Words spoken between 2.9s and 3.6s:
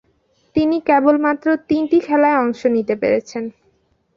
পেরেছেন।